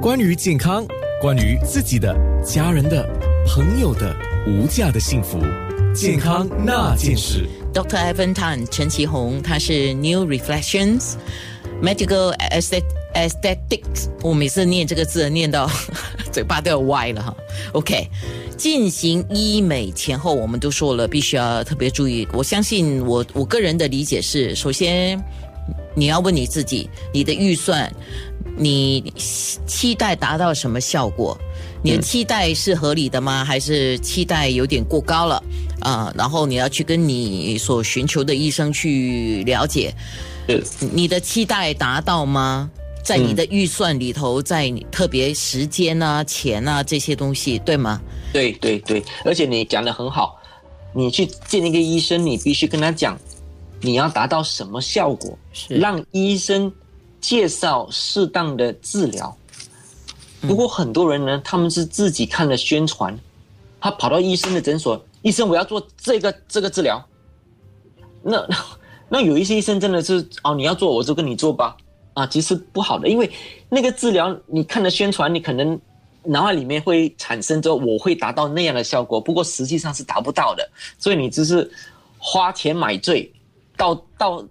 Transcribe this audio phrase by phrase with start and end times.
[0.00, 0.86] 关于健康，
[1.20, 3.06] 关于自己的、家人的、
[3.46, 5.38] 朋友的无价的幸福，
[5.94, 7.46] 健康那件事。
[7.74, 8.10] Dr.
[8.10, 11.16] Evan Tan 陈其红，他是 New Reflections
[11.82, 12.82] Medical Aesthet-
[13.14, 14.08] Aesthetics。
[14.22, 15.70] 我每次念这个字念到
[16.32, 17.36] 嘴巴都要歪了哈。
[17.72, 18.08] OK，
[18.56, 22.26] 进行医美前后，我们都说了，必须要特别注意。
[22.32, 25.22] 我相信我我个人的理解是，首先
[25.94, 27.92] 你要问你自己，你的预算，
[28.60, 29.10] 你
[29.66, 31.36] 期待达到什么效果？
[31.82, 33.42] 你的期待是合理的吗？
[33.42, 35.42] 还是期待有点过高了？
[35.80, 39.94] 啊、然后你要去跟你所寻求的医生去了解，
[40.46, 42.70] 是你的期待达到吗？
[43.02, 47.98] 在你的预算里头，在你特别时间啊、钱啊这些东西，对吗？
[48.30, 50.38] 对对对，而且你讲的很好，
[50.94, 53.18] 你去见一个医生，你必须跟他讲
[53.80, 56.70] 你要达到什么效果，是让医生
[57.20, 59.36] 介绍适当的治疗。
[60.40, 63.18] 不过很多人呢，他们是自己看了宣传，
[63.78, 67.04] 他跑到医生的诊所，医生我要做这个这个治疗。
[68.22, 68.48] 那
[69.08, 71.76] 那有一些医生真的是哦，你要做我就跟你做吧，
[72.14, 73.30] 啊，其实不好的，因为
[73.68, 75.78] 那个治疗你看了宣传，你可能
[76.22, 80.66] 脑海里面会产生着我会达到那样的效果，不过实际上是达不到的，
[80.98, 81.70] 所以你只是
[82.18, 83.30] 花钱买醉，
[83.76, 84.44] 到到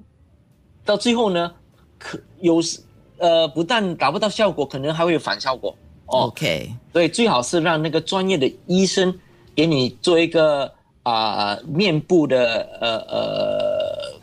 [0.83, 1.51] 到最后呢，
[1.99, 2.79] 可有时
[3.17, 5.75] 呃不但达不到效果，可能还会有反效果
[6.07, 6.21] 哦。
[6.21, 9.13] OK，所以最好是让那个专业的医生
[9.53, 14.19] 给你做一个啊、面部的呃呃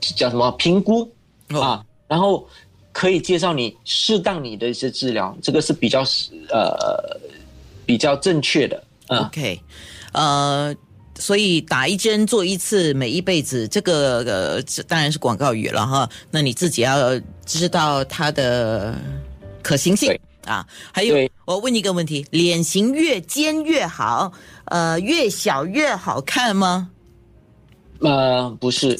[0.00, 1.10] 叫什么评估
[1.50, 2.46] 哦啊，然后
[2.92, 6.02] 可以介绍你适当你的一些治疗，这个是比较
[6.50, 7.18] 呃
[7.86, 9.26] 比较正确的啊。
[9.26, 9.60] OK，
[10.12, 10.74] 呃，
[11.20, 16.08] 所以打一针做一次，每一辈子，这个呃，这当然是广告语了哈。
[16.30, 18.94] 那你自己要知道它的
[19.62, 20.66] 可行性对啊。
[20.92, 24.32] 还有，我问你一个问题：脸型越尖越好，
[24.64, 26.90] 呃，越小越好看吗？
[28.00, 28.98] 呃，不是，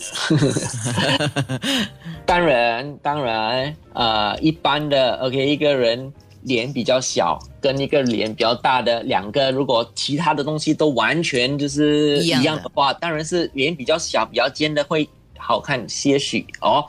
[2.27, 6.12] 当然，当然，呃，一般的，OK，一个人
[6.43, 16.84] 脸比较小，跟一个脸比较大的两个，如果其他的东西都完全就是一一样的样的话，当然是脸比较小、比较尖的会好看些许哦。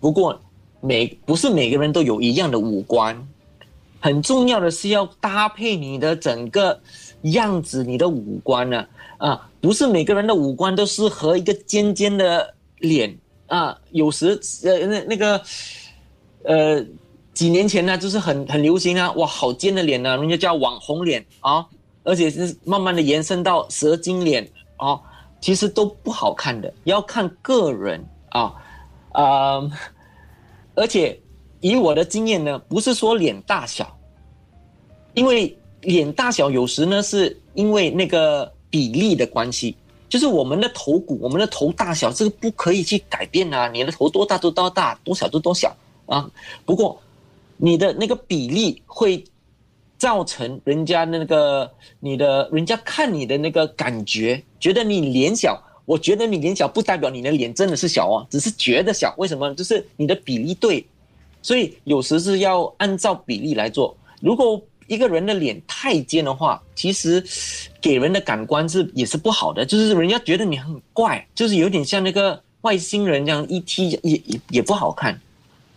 [0.00, 0.40] 不过
[0.80, 3.16] 每不是每个人都有一样的五官，
[4.00, 6.80] 很重要的是要搭配你的整个
[7.22, 8.86] 样子，你的五官呢、
[9.18, 13.16] 啊，不是每个人的五官都适合一个尖尖的脸
[13.46, 13.78] 啊。
[13.92, 15.42] 有时呃那那个
[16.42, 16.84] 呃
[17.34, 21.66] 几年前呢，就是很很流行啊，哇，好尖的脸呢、人家叫网红脸啊，
[22.04, 25.00] 而且是慢慢的延伸到蛇精脸啊，
[25.40, 28.54] 其实都不好看的，要看个人啊
[29.12, 29.70] 啊、
[30.74, 31.20] 而且
[31.60, 33.96] 以我的经验呢，不是说脸大小，
[35.14, 39.76] 因为脸大小有时呢是因为那个比例的关系，
[40.08, 43.68] 就是我们的头骨、我们的头大小，这个不可以去改变啊。
[43.68, 45.74] 你的头多大就多大，多小就多小
[46.06, 46.28] 啊。
[46.64, 47.00] 不过
[47.56, 49.24] 你的那个比例会
[49.98, 51.70] 造成人家那个
[52.00, 55.62] 你的人家看你的那个感觉，觉得你脸小。
[55.86, 59.14] 我觉得你脸小不代表你的脸真的是小哦，只是觉得小。
[59.18, 59.54] 为什么？
[59.54, 60.82] 就是你的比例对，
[61.42, 63.94] 所以有时是要按照比例来做。
[64.22, 67.22] 如果一个人的脸太尖的话，其实
[67.82, 75.20] 给人的感官是也是不好的，就是人家觉得你很怪，就是有点像那个外星人这样一踢也也也不好看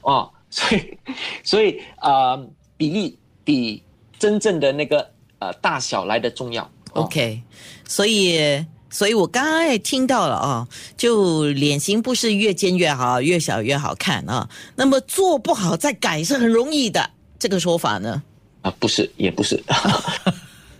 [0.04, 0.30] 哦。
[0.50, 0.98] 所以
[1.44, 3.84] 所以啊、呃比例比
[4.20, 5.10] 真正的那个
[5.40, 6.64] 呃大小来的重要。
[6.94, 7.42] 哦 OK，
[7.88, 14.48] 所以，所以我刚刚也听到了啊，就脸型不是越尖越好，越小越好看啊。
[14.76, 18.24] 那么做不好再改是很容易的，这个说法呢？
[18.62, 19.64] 啊，不是，也不是，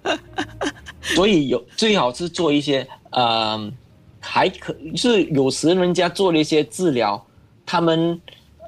[1.16, 3.72] 所以有最好是做一些呃，
[4.20, 7.24] 还可是有时人家做了一些治疗，
[7.66, 8.20] 他们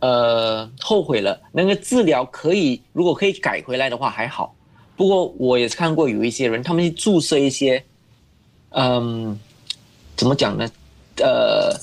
[0.01, 4.55] 呃后悔了，那个治疗可以如果可以改回来的话还好，
[4.95, 7.83] 不过我也看过有一些人，他们去注射一些，
[8.69, 9.39] 嗯、
[10.15, 10.69] 怎么讲呢？
[11.17, 11.73] 呃，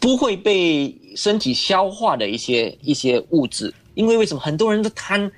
[0.00, 5.30] 不会被身体消化的一些一些物质，因为为什么很多人都贪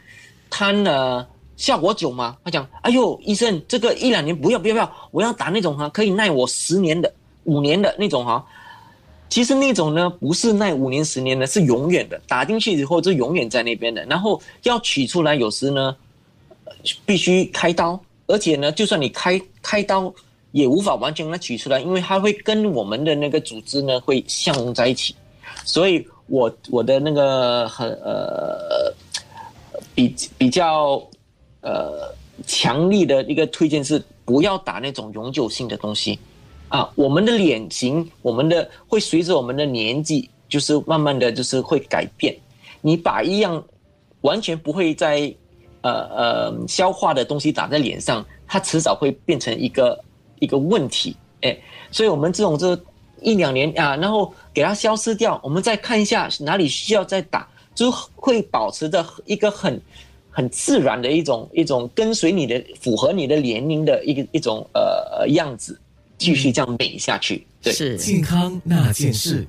[0.49, 2.37] 贪了效果久嘛？
[2.45, 7.13] 他讲，哎呦，医生，这个一两年不要不要不要，我要打那种哈可以耐我十年的、
[7.45, 8.45] 五年的那种哈。
[9.35, 14.05] 其实那种呢，不是耐五年、十年的，是永远的，打进去以后就永远在那边的。
[14.05, 15.97] 然后要取出来，有时呢
[17.05, 20.15] 必须开刀，而且呢，就算你开开刀，
[20.53, 25.17] 也无法完全的取出来，因为它会跟我们的那个组织呢会相融在一起。
[25.65, 28.95] 所以我我的那个很呃
[29.97, 31.05] 比比较
[31.61, 32.15] 呃
[32.47, 36.17] 强力的一个推荐是不要打那种永久性的东西
[36.77, 36.91] 啊。
[36.95, 42.35] 我们的脸型，我们的会随着我们的年纪，就是慢慢的就是会改变。
[42.81, 43.63] 你把一样
[44.23, 45.33] 完全不会在
[45.83, 50.03] 呃呃消化的东西打在脸上，它迟早会变成一个
[50.41, 51.17] 一个问题。
[51.43, 51.57] 哎，
[51.91, 52.79] 所以我们这种这
[53.21, 57.49] 一两年啊，然后给它消失掉，我们再看一下哪里需要再打。
[57.75, 59.83] 就会保持着一个很
[60.31, 65.77] 很自然的一种一种跟随你的符合你的年龄的一个一种呃样子，
[66.25, 67.47] 继续这样美下去。
[67.61, 69.47] 对，是健康那件事。